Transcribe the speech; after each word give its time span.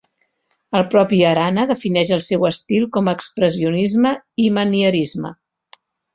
El 0.77 0.85
propi 0.93 1.19
Arana 1.31 1.65
defineix 1.71 2.13
el 2.17 2.23
seu 2.29 2.47
estil 2.49 2.87
com 2.97 3.11
a 3.11 3.15
expressionisme 3.19 4.15
i 4.47 4.49
manierisme. 4.59 5.35